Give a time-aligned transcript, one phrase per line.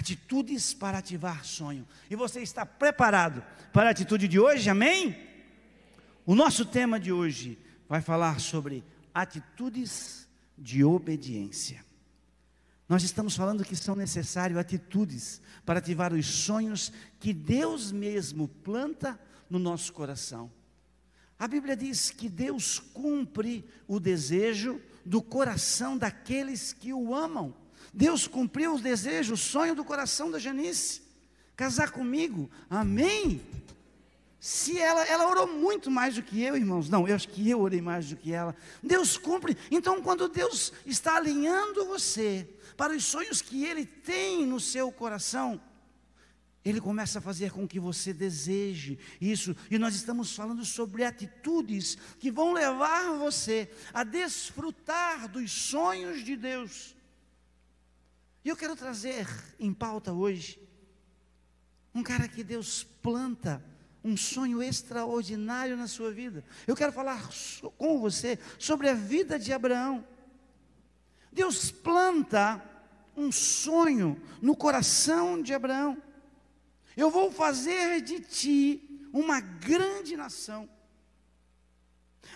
[0.00, 1.86] Atitudes para ativar sonho.
[2.08, 4.70] E você está preparado para a atitude de hoje?
[4.70, 5.14] Amém?
[6.24, 8.82] O nosso tema de hoje vai falar sobre
[9.12, 10.26] atitudes
[10.56, 11.84] de obediência.
[12.88, 19.20] Nós estamos falando que são necessárias atitudes para ativar os sonhos que Deus mesmo planta
[19.50, 20.50] no nosso coração.
[21.38, 27.54] A Bíblia diz que Deus cumpre o desejo do coração daqueles que o amam.
[27.92, 31.02] Deus cumpriu o desejo, o sonho do coração da Janice,
[31.56, 32.50] casar comigo.
[32.68, 33.42] Amém?
[34.40, 36.88] Se ela, ela orou muito mais do que eu, irmãos.
[36.88, 38.56] Não, eu acho que eu orei mais do que ela.
[38.82, 39.54] Deus cumpre.
[39.70, 45.60] Então, quando Deus está alinhando você para os sonhos que Ele tem no seu coração,
[46.64, 49.54] Ele começa a fazer com que você deseje isso.
[49.70, 56.34] E nós estamos falando sobre atitudes que vão levar você a desfrutar dos sonhos de
[56.34, 56.96] Deus.
[58.44, 59.26] E eu quero trazer
[59.58, 60.60] em pauta hoje
[61.94, 63.62] um cara que Deus planta
[64.02, 66.42] um sonho extraordinário na sua vida.
[66.66, 67.28] Eu quero falar
[67.76, 70.06] com você sobre a vida de Abraão.
[71.30, 72.64] Deus planta
[73.16, 76.02] um sonho no coração de Abraão.
[76.96, 80.68] Eu vou fazer de ti uma grande nação.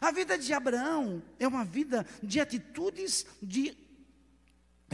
[0.01, 3.84] A vida de Abraão é uma vida de atitudes de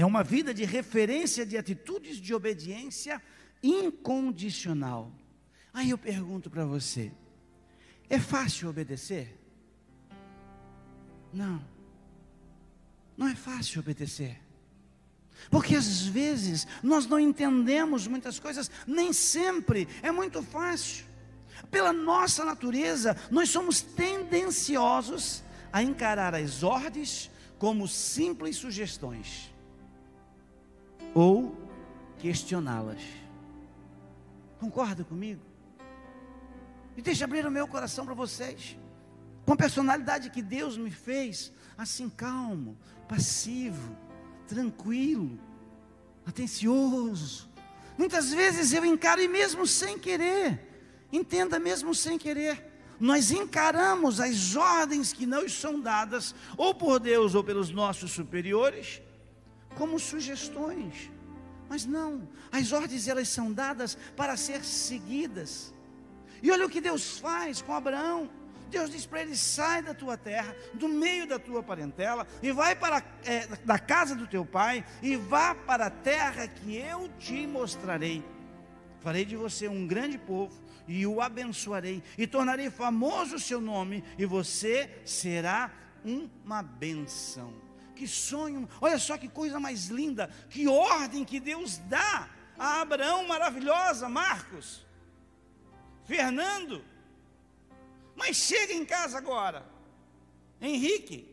[0.01, 3.21] é uma vida de referência de atitudes de obediência
[3.63, 5.13] incondicional.
[5.75, 7.13] Aí eu pergunto para você:
[8.09, 9.39] é fácil obedecer?
[11.33, 11.63] Não,
[13.17, 14.41] não é fácil obedecer.
[15.51, 21.05] Porque às vezes nós não entendemos muitas coisas, nem sempre é muito fácil.
[21.71, 29.51] Pela nossa natureza, nós somos tendenciosos a encarar as ordens como simples sugestões
[31.15, 31.57] ou
[32.19, 33.01] questioná-las.
[34.59, 35.41] Concorda comigo?
[36.97, 38.77] E deixa abrir o meu coração para vocês.
[39.47, 42.77] Com a personalidade que Deus me fez, assim calmo,
[43.09, 43.97] passivo,
[44.47, 45.39] tranquilo,
[46.27, 47.49] atencioso.
[47.97, 50.61] Muitas vezes eu encaro e mesmo sem querer,
[51.13, 57.35] entenda mesmo sem querer, nós encaramos as ordens que nos são dadas, ou por Deus
[57.35, 59.01] ou pelos nossos superiores,
[59.77, 61.11] como sugestões.
[61.69, 65.73] Mas não, as ordens elas são dadas para ser seguidas.
[66.43, 68.29] E olha o que Deus faz com Abraão.
[68.71, 72.75] Deus diz para ele: sai da tua terra, do meio da tua parentela, e vai
[72.75, 77.47] para é, da casa do teu pai, e vá para a terra que eu te
[77.47, 78.25] mostrarei.
[79.01, 84.05] Farei de você um grande povo, e o abençoarei, e tornarei famoso o seu nome,
[84.19, 85.73] e você será
[86.05, 87.70] uma benção.
[88.01, 93.29] Que sonho, olha só que coisa mais linda, que ordem que Deus dá a Abraão
[93.29, 94.87] maravilhosa, Marcos.
[96.07, 96.83] Fernando,
[98.17, 99.67] mas chega em casa agora.
[100.63, 101.29] Henrique,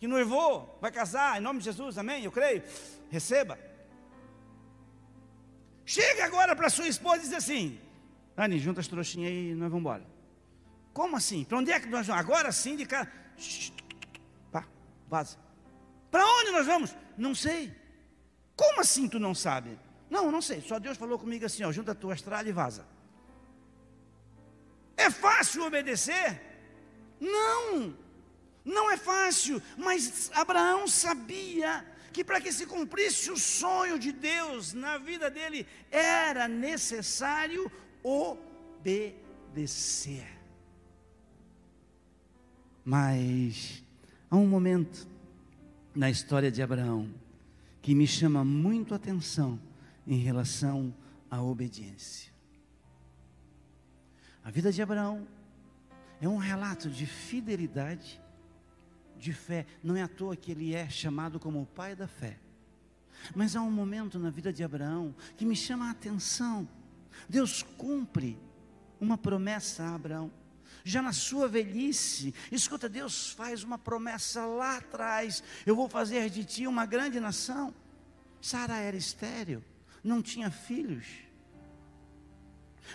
[0.00, 2.24] que noivou, vai casar, em nome de Jesus, amém?
[2.24, 2.64] Eu creio.
[3.08, 3.56] Receba.
[5.86, 7.80] Chega agora para sua esposa e diz assim:
[8.34, 10.04] Dani, junta as trouxinhas e nós vamos embora.
[10.92, 11.44] Como assim?
[11.44, 12.20] Para onde é que nós vamos?
[12.20, 13.08] Agora sim, de cara.
[14.50, 14.66] Pá,
[15.08, 15.49] vaza.
[16.10, 16.96] Para onde nós vamos?
[17.16, 17.74] Não sei.
[18.56, 19.78] Como assim tu não sabe?
[20.08, 20.60] Não, não sei.
[20.60, 22.84] Só Deus falou comigo assim: ó, junta a tua estrada e vaza.
[24.96, 26.40] É fácil obedecer?
[27.20, 27.94] Não,
[28.64, 34.72] não é fácil, mas Abraão sabia que para que se cumprisse o sonho de Deus
[34.72, 37.70] na vida dele, era necessário
[38.02, 39.16] obedecer.
[42.84, 43.82] Mas
[44.30, 45.06] há um momento
[45.94, 47.08] na história de Abraão
[47.82, 49.58] que me chama muito atenção
[50.06, 50.94] em relação
[51.30, 52.30] à obediência.
[54.44, 55.26] A vida de Abraão
[56.20, 58.20] é um relato de fidelidade,
[59.18, 59.66] de fé.
[59.82, 62.38] Não é à toa que ele é chamado como o pai da fé.
[63.34, 66.68] Mas há um momento na vida de Abraão que me chama a atenção.
[67.28, 68.38] Deus cumpre
[69.00, 70.30] uma promessa a Abraão.
[70.84, 76.44] Já na sua velhice, escuta, Deus faz uma promessa lá atrás: eu vou fazer de
[76.44, 77.74] ti uma grande nação.
[78.40, 79.62] Sara era estéril,
[80.02, 81.06] não tinha filhos.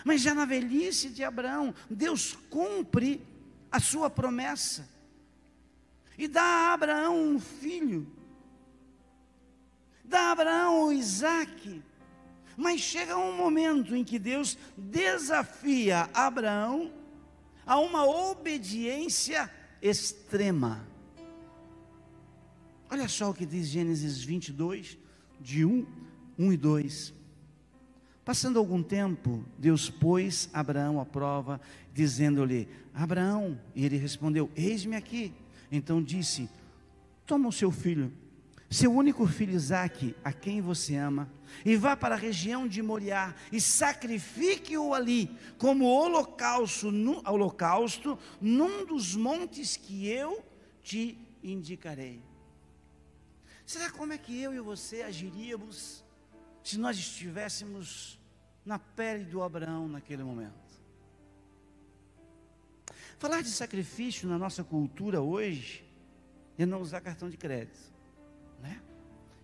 [0.04, 3.24] Mas já na velhice de Abraão, Deus cumpre
[3.70, 4.88] a sua promessa
[6.18, 8.06] e dá a Abraão um filho,
[10.04, 11.82] dá a Abraão Isaac.
[12.56, 16.90] Mas chega um momento em que Deus desafia Abraão
[17.66, 19.50] a uma obediência
[19.82, 20.86] extrema.
[22.88, 24.96] Olha só o que diz Gênesis 22,
[25.40, 25.84] de 1,
[26.38, 27.14] 1 e 2.
[28.24, 31.60] Passando algum tempo, Deus pôs Abraão à prova,
[31.92, 35.32] dizendo-lhe: Abraão, e ele respondeu: Eis-me aqui.
[35.70, 36.48] Então disse:
[37.26, 38.12] Toma o seu filho,
[38.68, 41.30] seu único filho Isaque, a quem você ama,
[41.64, 48.84] e vá para a região de Moriá e sacrifique-o ali como holocausto, no, holocausto num
[48.84, 50.44] dos montes que eu
[50.82, 52.22] te indicarei.
[53.64, 56.04] Será como é que eu e você agiríamos
[56.62, 58.18] se nós estivéssemos
[58.64, 60.66] na pele do Abraão naquele momento?
[63.18, 65.84] Falar de sacrifício na nossa cultura hoje
[66.58, 67.95] é não usar cartão de crédito?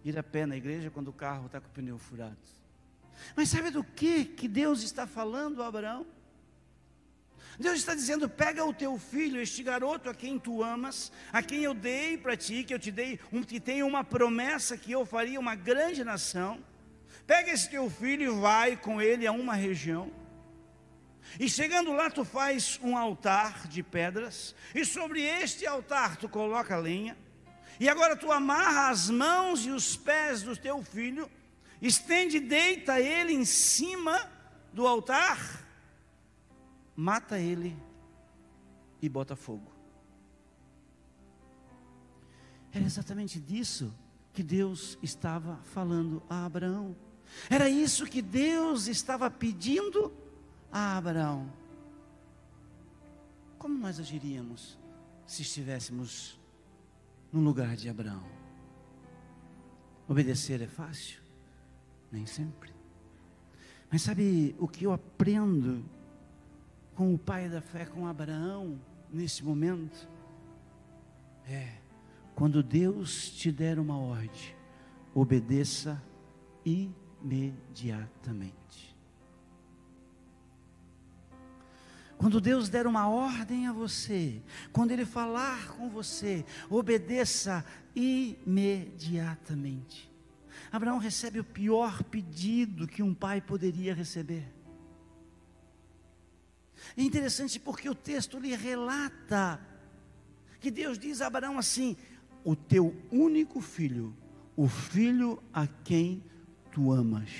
[0.05, 2.37] Ir a pé na igreja quando o carro está com o pneu furado.
[3.37, 6.07] Mas sabe do que que Deus está falando a Abraão?
[7.59, 11.63] Deus está dizendo: pega o teu filho, este garoto a quem tu amas, a quem
[11.63, 15.05] eu dei para ti, que eu te dei, um, que tem uma promessa que eu
[15.05, 16.63] faria uma grande nação.
[17.27, 20.11] Pega esse teu filho e vai com ele a uma região.
[21.39, 26.77] E chegando lá, tu faz um altar de pedras, e sobre este altar tu coloca
[26.77, 27.17] lenha,
[27.81, 31.31] e agora tu amarra as mãos e os pés do teu filho,
[31.81, 34.31] estende e deita ele em cima
[34.73, 35.67] do altar,
[36.95, 37.77] mata ele
[39.01, 39.73] e bota fogo.
[42.73, 43.93] Era exatamente disso
[44.33, 46.97] que Deus estava falando a Abraão.
[47.51, 50.13] Era isso que Deus estava pedindo
[50.71, 51.53] a Abraão.
[53.59, 54.79] Como nós agiríamos
[55.27, 56.39] se estivéssemos
[57.33, 58.25] no lugar de Abraão?
[60.07, 61.23] Obedecer é fácil?
[62.11, 62.75] Nem sempre.
[63.91, 65.83] Mas sabe o que eu aprendo
[66.95, 68.81] com o pai da fé, com Abraão,
[69.11, 70.09] nesse momento?
[71.47, 71.79] É,
[72.35, 74.55] quando Deus te der uma ordem,
[75.15, 76.03] obedeça
[76.65, 78.92] imediatamente.
[82.23, 84.41] Quando Deus der uma ordem a você,
[84.73, 87.65] quando Ele falar com você, obedeça
[87.97, 90.09] imediatamente.
[90.71, 94.45] Abraão recebe o pior pedido que um pai poderia receber.
[96.97, 99.61] É interessante porque o texto lhe relata
[100.61, 101.97] que Deus diz a Abraão assim:
[102.45, 104.17] o teu único filho,
[104.55, 106.23] o filho a quem
[106.71, 107.31] tu amas.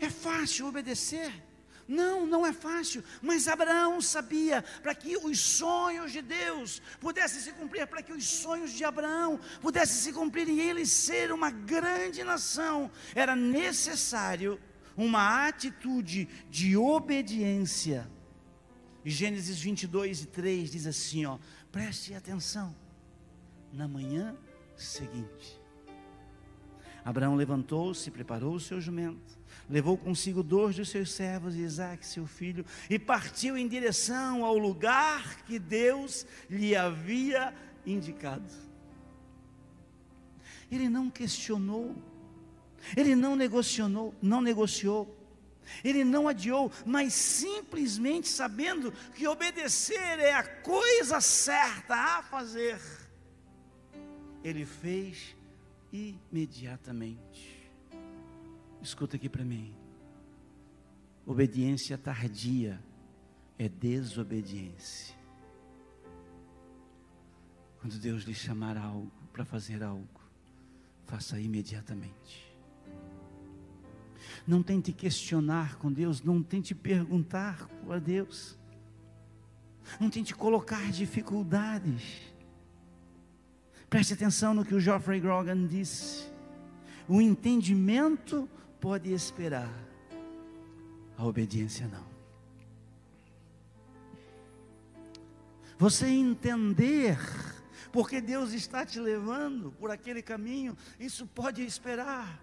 [0.00, 1.30] É fácil obedecer?
[1.86, 7.50] Não, não é fácil, mas Abraão sabia, para que os sonhos de Deus pudessem se
[7.50, 12.22] cumprir, para que os sonhos de Abraão pudessem se cumprir e ele ser uma grande
[12.22, 14.60] nação, era necessário
[14.96, 18.08] uma atitude de obediência.
[19.04, 21.38] Gênesis 22 e 3 diz assim: ó,
[21.72, 22.72] preste atenção,
[23.72, 24.36] na manhã
[24.76, 25.60] seguinte,
[27.04, 32.64] Abraão levantou-se, preparou o seu jumento, levou consigo dois dos seus servos, Isaac, seu filho,
[32.88, 37.54] e partiu em direção ao lugar que Deus lhe havia
[37.86, 38.52] indicado.
[40.70, 41.96] Ele não questionou,
[42.96, 45.16] ele não negociou, não negociou,
[45.84, 52.80] ele não adiou, mas simplesmente sabendo que obedecer é a coisa certa a fazer,
[54.42, 55.36] ele fez
[55.92, 57.49] imediatamente.
[58.82, 59.74] Escuta aqui para mim.
[61.26, 62.80] Obediência tardia
[63.58, 65.14] é desobediência.
[67.80, 70.20] Quando Deus lhe chamar algo para fazer algo,
[71.04, 72.50] faça imediatamente.
[74.46, 78.58] Não tente questionar com Deus, não tente perguntar a Deus.
[79.98, 82.32] Não tente colocar dificuldades.
[83.88, 86.30] Preste atenção no que o Geoffrey Grogan disse.
[87.08, 88.48] O entendimento
[88.80, 89.72] pode esperar,
[91.16, 92.08] a obediência não.
[95.78, 97.18] Você entender
[97.92, 102.40] porque Deus está te levando por aquele caminho, isso pode esperar.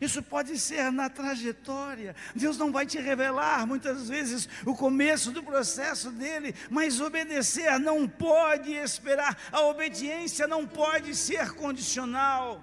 [0.00, 2.14] Isso pode ser na trajetória.
[2.34, 8.08] Deus não vai te revelar muitas vezes o começo do processo dele, mas obedecer não
[8.08, 9.36] pode esperar.
[9.50, 12.62] A obediência não pode ser condicional.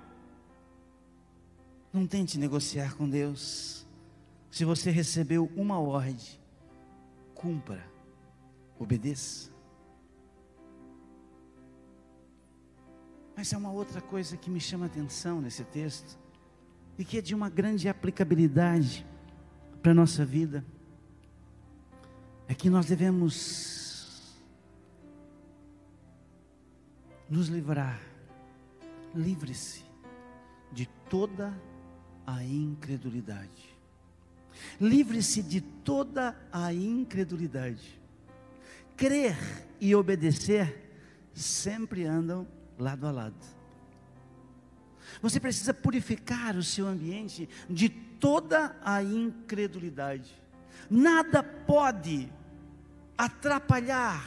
[2.00, 3.86] Não tente negociar com Deus.
[4.50, 6.40] Se você recebeu uma ordem,
[7.36, 7.86] cumpra,
[8.80, 9.52] obedeça.
[13.36, 16.18] Mas é uma outra coisa que me chama a atenção nesse texto
[16.98, 19.06] e que é de uma grande aplicabilidade
[19.82, 20.64] para a nossa vida,
[22.48, 24.40] é que nós devemos
[27.30, 28.00] nos livrar,
[29.14, 29.84] livre-se
[30.72, 31.54] de toda
[32.30, 33.76] a incredulidade.
[34.80, 38.00] Livre-se de toda a incredulidade.
[38.96, 39.36] Crer
[39.82, 40.92] e obedecer
[41.34, 43.60] sempre andam lado a lado.
[45.24, 50.32] Você precisa purificar o seu ambiente de toda a incredulidade.
[50.88, 52.32] Nada pode
[53.18, 54.24] atrapalhar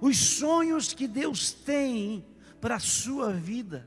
[0.00, 2.24] os sonhos que Deus tem
[2.58, 3.86] para a sua vida.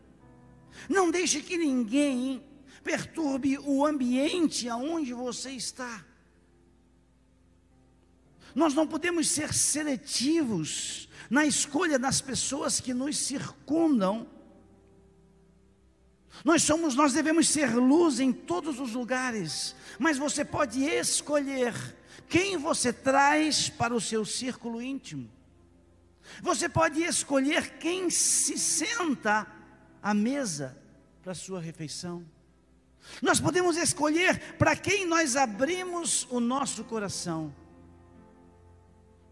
[0.87, 2.43] Não deixe que ninguém
[2.87, 6.05] perturbe o ambiente aonde você está.
[8.55, 14.25] Nós não podemos ser seletivos na escolha das pessoas que nos circundam.
[16.45, 21.73] Nós somos, nós devemos ser luz em todos os lugares, mas você pode escolher
[22.29, 25.29] quem você traz para o seu círculo íntimo.
[26.41, 29.45] Você pode escolher quem se senta
[30.01, 30.77] à mesa
[31.21, 32.36] para a sua refeição.
[33.21, 37.53] Nós podemos escolher para quem nós abrimos o nosso coração.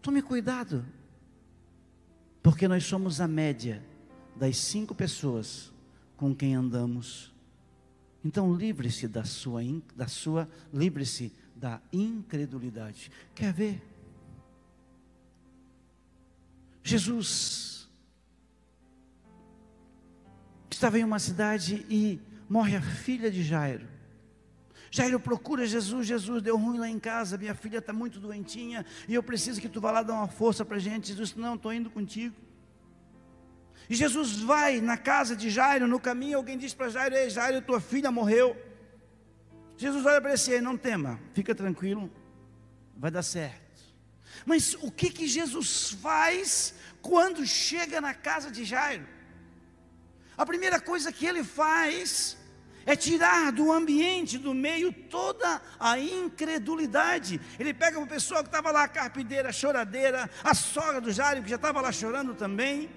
[0.02, 0.84] Tome cuidado,
[2.42, 3.84] porque nós somos a média
[4.36, 5.72] das cinco pessoas
[6.16, 7.34] com quem andamos.
[8.24, 9.62] Então livre-se da sua,
[9.94, 13.10] da sua livre-se da incredulidade.
[13.34, 13.82] Quer ver?
[16.82, 17.88] Jesus
[20.70, 23.86] estava em uma cidade e morre a filha de Jairo.
[24.90, 29.14] Jairo procura Jesus, Jesus deu ruim lá em casa, minha filha está muito doentinha e
[29.14, 31.08] eu preciso que tu vá lá dar uma força para a gente.
[31.08, 32.34] Jesus, não, estou indo contigo.
[33.88, 37.60] E Jesus vai na casa de Jairo, no caminho alguém diz para Jairo, ei Jairo,
[37.60, 38.56] tua filha morreu.
[39.76, 42.10] Jesus olha para ele assim, não tema, fica tranquilo,
[42.96, 43.66] vai dar certo.
[44.44, 49.06] Mas o que que Jesus faz quando chega na casa de Jairo?
[50.36, 52.36] A primeira coisa que ele faz
[52.84, 57.40] é tirar do ambiente, do meio, toda a incredulidade.
[57.58, 61.42] Ele pega uma pessoa que estava lá, a carpideira, a choradeira, a sogra do Jairo,
[61.42, 62.88] que já estava lá chorando também.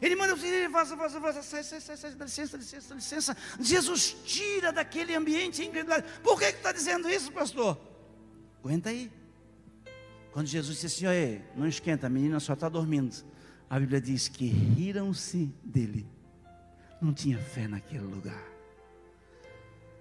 [0.00, 3.36] Ele manda ele vaza, vaza, vaza, sai, sai, sai, sai, dá licença, licença, licença.
[3.58, 6.06] Jesus tira daquele ambiente a incredulidade.
[6.22, 7.80] Por que está dizendo isso, pastor?
[8.62, 9.10] Aguenta aí.
[10.30, 13.16] Quando Jesus disse assim, não esquenta, a menina só está dormindo.
[13.68, 16.06] A Bíblia diz que riram-se dele.
[17.00, 18.42] Não tinha fé naquele lugar.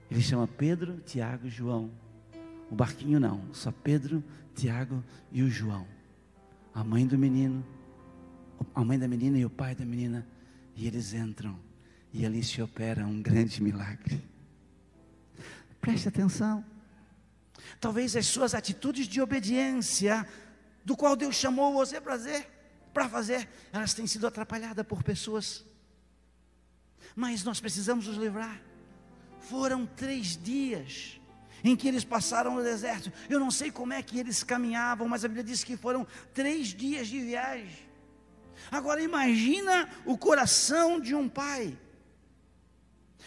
[0.10, 1.92] Ele chama Pedro, Tiago e João.
[2.70, 4.24] O barquinho não, só Pedro,
[4.56, 5.88] Tiago e o João.
[6.74, 7.66] A mãe do menino,
[8.74, 10.28] a mãe da menina e o pai da menina.
[10.76, 11.60] E eles entram.
[12.12, 14.24] E ali se opera um grande milagre.
[15.82, 16.64] Preste atenção.
[17.80, 20.28] Talvez as suas atitudes de obediência,
[20.86, 22.48] do qual Deus chamou você para fazer,
[22.94, 25.66] para fazer, elas têm sido atrapalhadas por pessoas.
[27.16, 28.62] Mas nós precisamos nos livrar.
[29.40, 31.20] Foram três dias
[31.64, 33.12] em que eles passaram no deserto.
[33.30, 36.68] Eu não sei como é que eles caminhavam, mas a Bíblia diz que foram três
[36.68, 37.94] dias de viagem.
[38.72, 41.78] Agora imagina o coração de um pai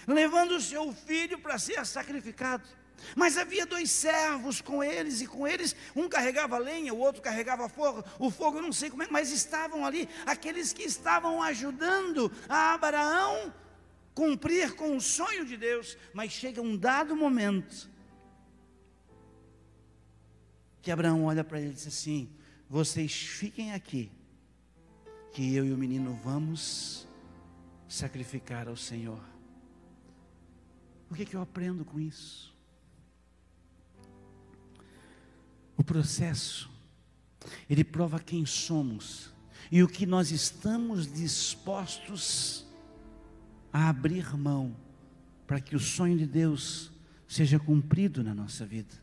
[0.07, 2.69] levando o seu filho para ser sacrificado.
[3.15, 7.69] Mas havia dois servos com eles, e com eles, um carregava lenha, o outro carregava
[7.69, 12.33] fogo, o fogo eu não sei como é, mas estavam ali aqueles que estavam ajudando
[12.49, 13.53] a Abraão
[14.15, 15.97] cumprir com o sonho de Deus.
[16.15, 17.89] Mas chega um dado momento
[20.81, 22.31] que Abraão olha para ele e diz assim:
[22.69, 24.11] Vocês fiquem aqui,
[25.33, 27.07] que eu e o menino vamos
[27.87, 29.21] sacrificar ao Senhor.
[31.11, 32.56] O que, que eu aprendo com isso?
[35.77, 36.71] O processo,
[37.69, 39.31] ele prova quem somos
[39.71, 42.67] e o que nós estamos dispostos
[43.73, 44.77] a abrir mão
[45.47, 46.91] para que o sonho de Deus
[47.29, 48.95] seja cumprido na nossa vida.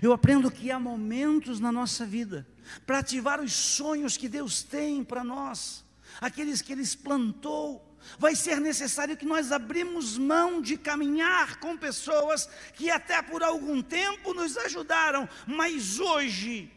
[0.00, 2.46] Eu aprendo que há momentos na nossa vida
[2.86, 5.84] para ativar os sonhos que Deus tem para nós,
[6.20, 12.48] aqueles que Ele plantou vai ser necessário que nós abrimos mão de caminhar com pessoas
[12.74, 16.70] que até por algum tempo nos ajudaram, mas hoje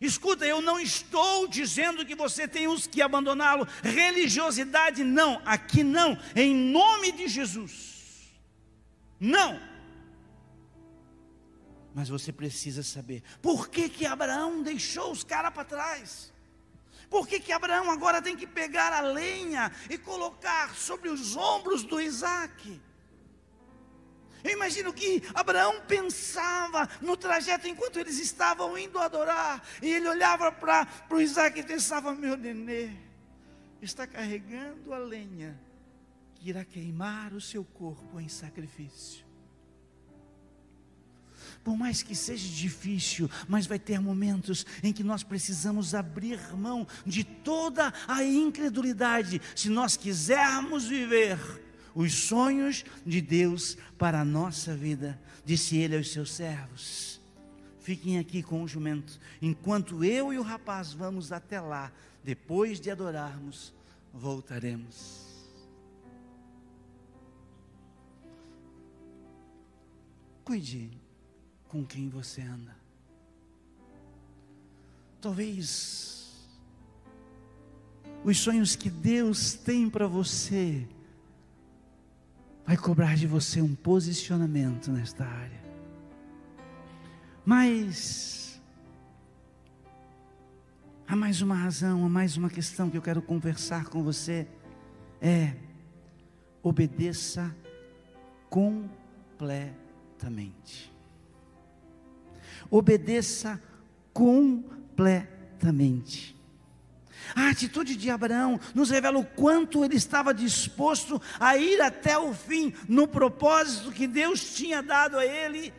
[0.00, 3.68] Escuta, eu não estou dizendo que você tem os que abandoná-lo.
[3.82, 8.32] Religiosidade não, aqui não, em nome de Jesus.
[9.18, 9.60] Não.
[11.94, 16.32] Mas você precisa saber por que que Abraão deixou os caras para trás.
[17.10, 21.82] Por que, que Abraão agora tem que pegar a lenha e colocar sobre os ombros
[21.82, 22.80] do Isaac?
[24.44, 30.50] Eu imagino que Abraão pensava no trajeto enquanto eles estavam indo adorar, e ele olhava
[30.52, 32.90] para o Isaac e pensava: meu nenê,
[33.82, 35.60] está carregando a lenha
[36.36, 39.29] que irá queimar o seu corpo em sacrifício.
[41.62, 46.86] Por mais que seja difícil, mas vai ter momentos em que nós precisamos abrir mão
[47.04, 51.38] de toda a incredulidade, se nós quisermos viver
[51.94, 57.20] os sonhos de Deus para a nossa vida, disse ele aos seus servos.
[57.80, 61.92] Fiquem aqui com o jumento, enquanto eu e o rapaz vamos até lá,
[62.24, 63.74] depois de adorarmos,
[64.12, 65.28] voltaremos.
[70.44, 70.99] Cuide
[71.70, 72.74] com quem você anda.
[75.20, 76.48] Talvez
[78.24, 80.88] os sonhos que Deus tem para você
[82.66, 85.60] vai cobrar de você um posicionamento nesta área.
[87.44, 88.60] Mas
[91.06, 94.48] há mais uma razão, há mais uma questão que eu quero conversar com você
[95.20, 95.54] é
[96.62, 97.54] obedeça
[98.48, 100.90] completamente
[102.70, 103.60] obedeça
[104.12, 106.38] completamente.
[107.34, 112.34] A atitude de Abraão nos revela o quanto ele estava disposto a ir até o
[112.34, 115.72] fim no propósito que Deus tinha dado a ele,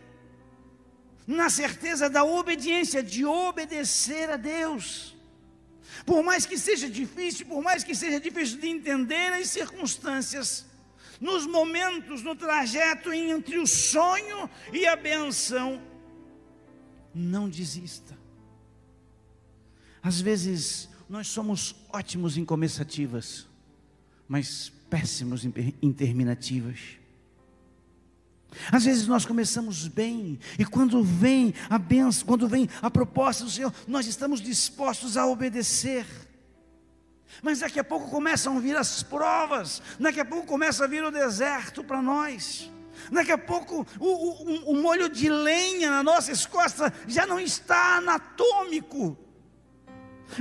[1.27, 5.15] na certeza da obediência, de obedecer a Deus.
[6.05, 10.65] Por mais que seja difícil, por mais que seja difícil de entender as circunstâncias,
[11.19, 15.79] nos momentos, no trajeto entre o sonho e a benção,
[17.13, 18.17] não desista.
[20.01, 23.47] Às vezes nós somos ótimos em começativas,
[24.27, 26.79] mas péssimos em terminativas.
[28.71, 33.49] Às vezes nós começamos bem, e quando vem a benção, quando vem a proposta do
[33.49, 36.05] Senhor, nós estamos dispostos a obedecer.
[37.41, 41.03] Mas daqui a pouco começam a vir as provas, daqui a pouco começa a vir
[41.03, 42.69] o deserto para nós.
[43.11, 47.97] Daqui a pouco o, o, o molho de lenha na nossa costas já não está
[47.97, 49.17] anatômico.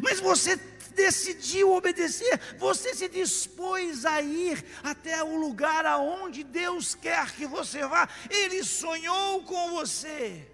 [0.03, 0.57] Mas você
[0.95, 7.87] decidiu obedecer, você se dispôs a ir até o lugar aonde Deus quer que você
[7.87, 8.09] vá.
[8.29, 10.47] Ele sonhou com você.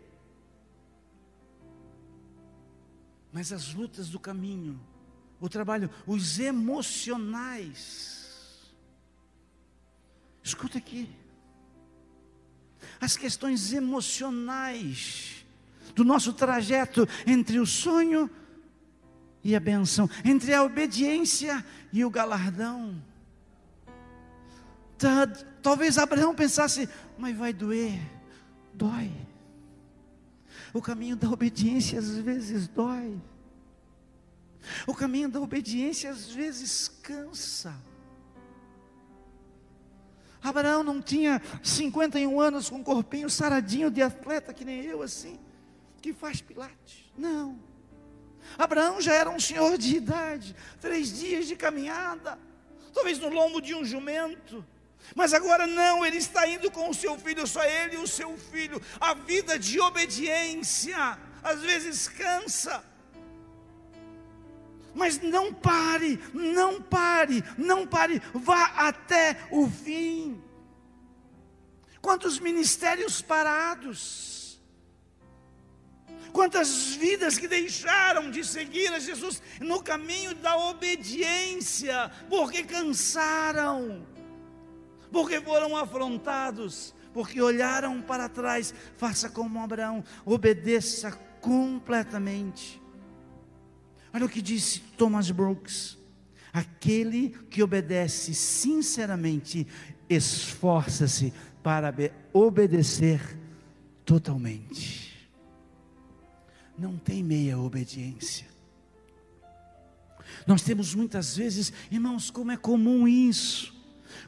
[3.32, 4.80] Mas as lutas do caminho,
[5.40, 8.16] o trabalho, os emocionais.
[10.42, 11.10] Escuta aqui
[13.00, 15.44] as questões emocionais
[15.94, 18.30] do nosso trajeto entre o sonho
[19.42, 23.00] e a benção, entre a obediência e o galardão.
[25.62, 28.00] Talvez Abraão pensasse, mas vai doer,
[28.74, 29.10] dói.
[30.72, 33.18] O caminho da obediência às vezes dói.
[34.86, 37.74] O caminho da obediência às vezes cansa.
[40.48, 45.38] Abraão não tinha 51 anos com um corpinho saradinho de atleta, que nem eu assim,
[46.00, 47.10] que faz pilates.
[47.18, 47.58] Não.
[48.56, 52.38] Abraão já era um senhor de idade, três dias de caminhada,
[52.94, 54.64] talvez no lombo de um jumento.
[55.14, 58.36] Mas agora não, ele está indo com o seu filho, só ele e o seu
[58.36, 58.80] filho.
[59.00, 62.84] A vida de obediência às vezes cansa.
[64.96, 70.42] Mas não pare, não pare, não pare, vá até o fim.
[72.00, 74.58] Quantos ministérios parados,
[76.32, 84.06] quantas vidas que deixaram de seguir a Jesus no caminho da obediência, porque cansaram,
[85.12, 88.72] porque foram afrontados, porque olharam para trás.
[88.96, 92.85] Faça como Abraão, obedeça completamente.
[94.16, 95.98] Olha o que disse Thomas Brooks:
[96.50, 99.66] aquele que obedece sinceramente,
[100.08, 101.94] esforça-se para
[102.32, 103.20] obedecer
[104.06, 105.28] totalmente.
[106.78, 108.46] Não tem meia obediência.
[110.46, 113.74] Nós temos muitas vezes, irmãos, como é comum isso,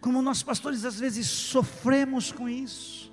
[0.03, 3.08] como nós pastores às vezes sofremos com isso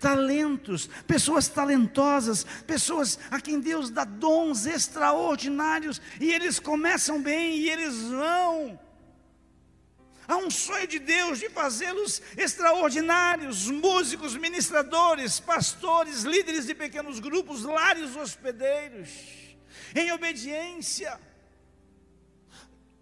[0.00, 7.70] talentos, pessoas talentosas, pessoas a quem Deus dá dons extraordinários, e eles começam bem e
[7.70, 8.78] eles vão.
[10.28, 17.62] Há um sonho de Deus de fazê-los extraordinários, músicos, ministradores, pastores, líderes de pequenos grupos,
[17.62, 19.08] lares hospedeiros,
[19.94, 21.20] em obediência.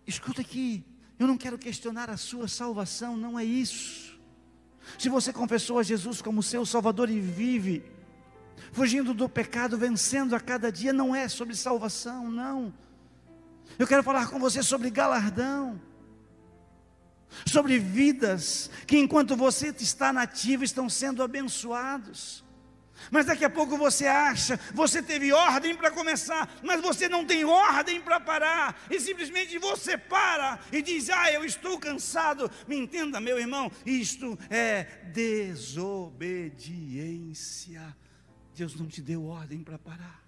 [0.07, 0.85] Escuta aqui,
[1.19, 4.04] eu não quero questionar a sua salvação, não é isso.
[4.99, 7.85] Se você confessou a Jesus como seu Salvador e vive,
[8.73, 12.73] fugindo do pecado, vencendo a cada dia, não é sobre salvação, não.
[13.79, 15.81] Eu quero falar com você sobre galardão,
[17.47, 22.44] sobre vidas que enquanto você está nativa estão sendo abençoados.
[23.11, 27.45] Mas daqui a pouco você acha, você teve ordem para começar, mas você não tem
[27.45, 32.51] ordem para parar, e simplesmente você para e diz: Ah, eu estou cansado.
[32.67, 37.95] Me entenda, meu irmão, isto é desobediência.
[38.57, 40.25] Deus não te deu ordem para parar.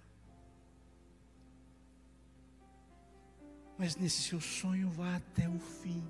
[3.77, 6.03] Mas nesse seu sonho, vá até o fim,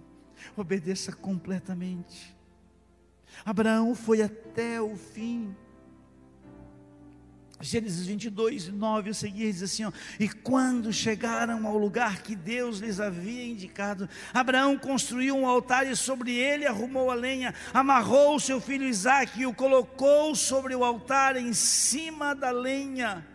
[0.55, 2.35] obedeça completamente.
[3.45, 5.55] Abraão foi até o fim.
[7.59, 12.77] Gênesis 22, 9 a seguir diz assim: ó, E quando chegaram ao lugar que Deus
[12.77, 18.39] lhes havia indicado, Abraão construiu um altar e sobre ele arrumou a lenha, amarrou o
[18.39, 23.25] seu filho Isaque e o colocou sobre o altar em cima da lenha.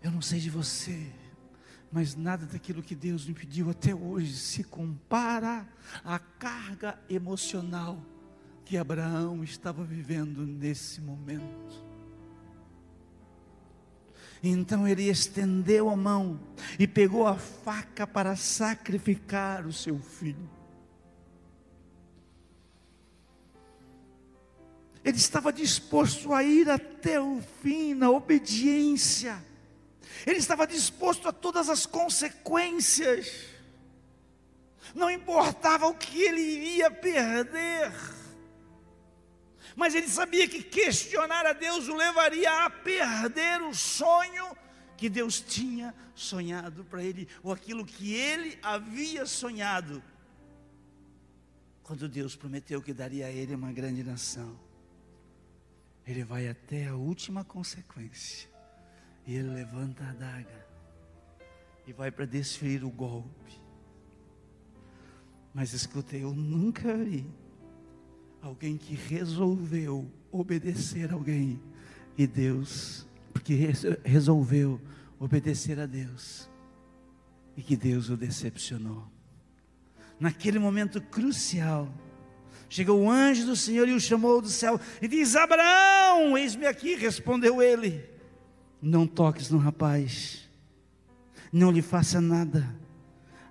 [0.00, 1.12] Eu não sei de você,
[1.90, 5.66] mas nada daquilo que Deus me pediu até hoje se compara
[6.04, 8.04] à carga emocional
[8.64, 11.86] que Abraão estava vivendo nesse momento.
[14.42, 16.38] Então ele estendeu a mão
[16.78, 20.50] e pegou a faca para sacrificar o seu filho.
[25.04, 29.45] Ele estava disposto a ir até o fim na obediência
[30.24, 33.30] ele estava disposto a todas as consequências,
[34.94, 37.92] não importava o que ele iria perder,
[39.74, 44.56] mas ele sabia que questionar a Deus o levaria a perder o sonho
[44.96, 50.02] que Deus tinha sonhado para ele, ou aquilo que ele havia sonhado,
[51.82, 54.58] quando Deus prometeu que daria a ele uma grande nação.
[56.06, 58.55] Ele vai até a última consequência
[59.26, 60.66] e ele levanta a adaga
[61.86, 63.60] e vai para desferir o golpe.
[65.52, 67.26] Mas escutei, eu nunca vi
[68.40, 71.60] alguém que resolveu obedecer alguém
[72.16, 73.54] e Deus, porque
[74.04, 74.80] resolveu
[75.18, 76.48] obedecer a Deus
[77.56, 79.06] e que Deus o decepcionou.
[80.20, 81.92] Naquele momento crucial,
[82.68, 86.94] chegou o anjo do Senhor e o chamou do céu e diz: Abraão, eis-me aqui,
[86.94, 88.15] respondeu ele.
[88.80, 90.46] Não toques no rapaz,
[91.52, 92.74] não lhe faça nada.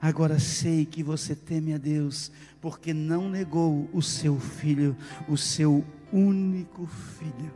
[0.01, 4.95] Agora sei que você teme a Deus, porque não negou o seu filho,
[5.27, 7.51] o seu único filho.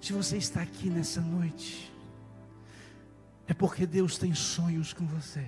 [0.00, 1.90] Se você está aqui nessa noite,
[3.46, 5.46] é porque Deus tem sonhos com você.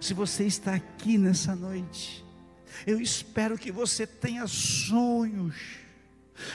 [0.00, 2.24] Se você está aqui nessa noite,
[2.84, 5.54] eu espero que você tenha sonhos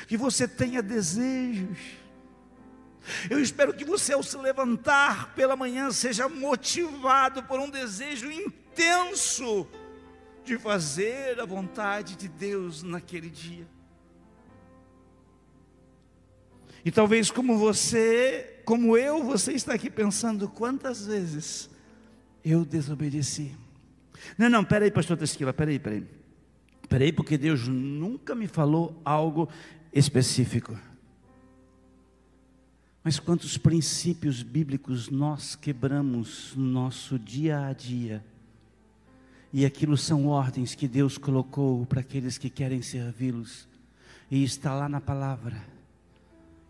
[0.08, 1.78] que você tenha desejos.
[3.30, 9.68] Eu espero que você, ao se levantar pela manhã, seja motivado por um desejo intenso
[10.46, 13.68] de fazer a vontade de Deus naquele dia.
[16.86, 21.70] E talvez como você, como eu, você está aqui pensando quantas vezes
[22.44, 23.56] eu desobedeci.
[24.38, 26.06] Não, não, peraí, pastor Tesquila, peraí, peraí.
[26.94, 29.50] Peraí, porque Deus nunca me falou algo
[29.92, 30.78] específico.
[33.04, 38.24] Mas quantos princípios bíblicos nós quebramos no nosso dia a dia?
[39.52, 43.68] E aquilo são ordens que Deus colocou para aqueles que querem servi-los.
[44.30, 45.66] E está lá na palavra.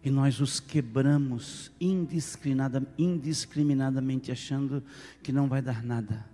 [0.01, 4.81] E nós os quebramos indiscriminadamente, achando
[5.21, 6.32] que não vai dar nada.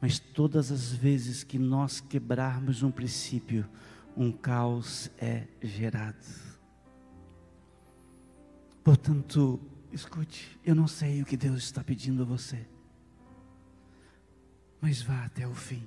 [0.00, 3.68] Mas todas as vezes que nós quebrarmos um princípio,
[4.16, 6.16] um caos é gerado.
[8.84, 9.60] Portanto,
[9.92, 12.66] escute, eu não sei o que Deus está pedindo a você,
[14.80, 15.86] mas vá até o fim.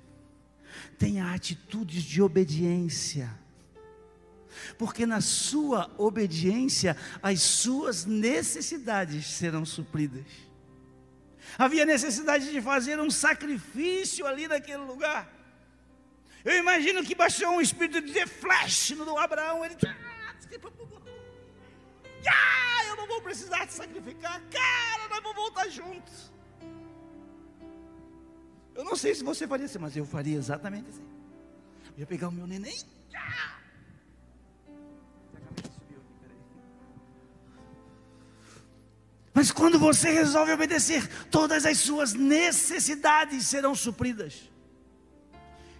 [0.97, 3.33] Tenha atitudes de obediência,
[4.77, 10.50] porque na sua obediência as suas necessidades serão supridas.
[11.57, 15.29] Havia necessidade de fazer um sacrifício ali naquele lugar.
[16.43, 19.63] Eu imagino que baixou um espírito de flash no Abraão.
[19.63, 19.75] Ele
[22.27, 24.41] ah, eu não vou precisar te sacrificar.
[24.49, 26.31] Cara, nós vamos voltar juntos.
[28.75, 31.05] Eu não sei se você faria assim, mas eu faria exatamente assim.
[31.93, 32.79] Eu ia pegar o meu neném.
[33.15, 33.60] Ah!
[39.33, 44.49] Mas quando você resolve obedecer, todas as suas necessidades serão supridas.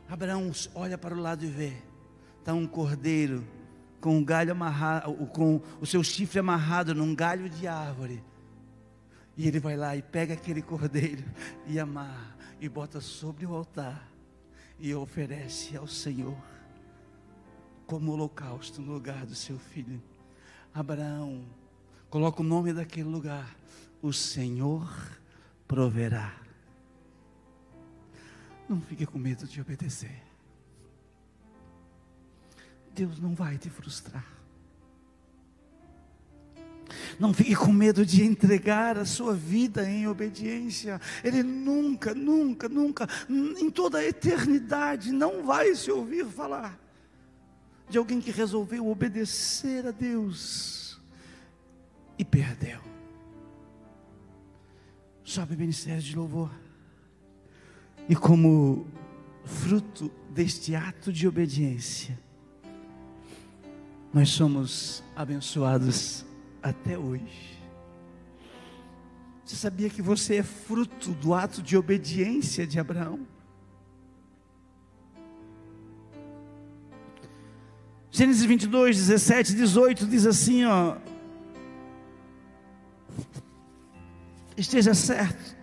[0.08, 1.74] Abraão olha para o lado e vê,
[2.40, 3.46] está um cordeiro
[4.00, 8.24] com um galho amarrado, com o seu chifre amarrado num galho de árvore.
[9.38, 11.24] E ele vai lá e pega aquele cordeiro
[11.68, 14.12] e amarra e bota sobre o altar
[14.80, 16.38] e oferece ao Senhor
[17.86, 20.02] como holocausto no lugar do seu filho.
[20.74, 21.46] Abraão
[22.12, 23.56] coloca o nome daquele lugar,
[24.02, 24.86] o Senhor
[25.66, 26.36] proverá.
[28.68, 30.22] Não fique com medo de obedecer.
[32.94, 34.26] Deus não vai te frustrar.
[37.18, 41.00] Não fique com medo de entregar a sua vida em obediência.
[41.24, 46.78] Ele nunca, nunca, nunca, em toda a eternidade, não vai se ouvir falar
[47.90, 50.91] de alguém que resolveu obedecer a Deus
[52.22, 52.80] e perdeu.
[55.24, 56.52] Sobe ministério de louvor.
[58.08, 58.86] E como
[59.44, 62.20] fruto deste ato de obediência,
[64.14, 66.24] nós somos abençoados
[66.62, 67.60] até hoje.
[69.44, 73.26] Você sabia que você é fruto do ato de obediência de Abraão?
[78.12, 80.98] Gênesis 22, 17, 18 diz assim: ó,
[84.62, 85.60] esteja certo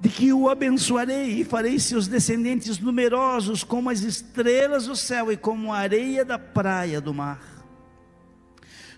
[0.00, 5.36] de que o abençoarei e farei seus descendentes numerosos como as estrelas do céu e
[5.36, 7.40] como a areia da praia do mar.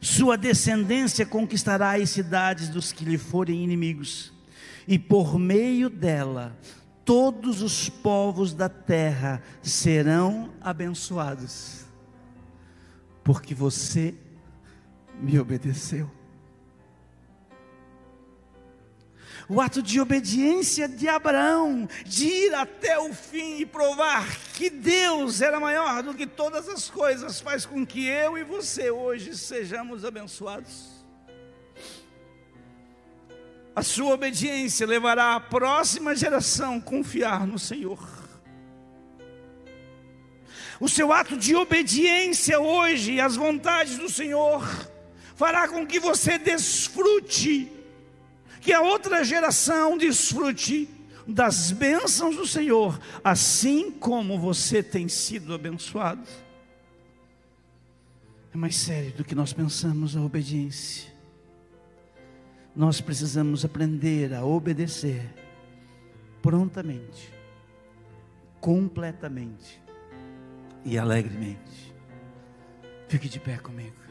[0.00, 4.32] Sua descendência conquistará as cidades dos que lhe forem inimigos,
[4.86, 6.58] e por meio dela
[7.04, 11.84] todos os povos da terra serão abençoados,
[13.22, 14.12] porque você
[15.20, 16.15] me obedeceu.
[19.48, 25.40] O ato de obediência de Abraão, de ir até o fim e provar que Deus
[25.40, 30.04] era maior do que todas as coisas, faz com que eu e você hoje sejamos
[30.04, 30.96] abençoados.
[33.74, 37.98] A sua obediência levará a próxima geração a confiar no Senhor.
[40.80, 44.66] O seu ato de obediência hoje às vontades do Senhor
[45.36, 47.75] fará com que você desfrute
[48.66, 50.90] que a outra geração desfrute
[51.24, 56.26] das bênçãos do Senhor, assim como você tem sido abençoado.
[58.52, 61.12] É mais sério do que nós pensamos a obediência.
[62.74, 65.22] Nós precisamos aprender a obedecer
[66.42, 67.32] prontamente,
[68.60, 69.80] completamente
[70.84, 71.94] e alegremente.
[73.06, 74.05] Fique de pé comigo.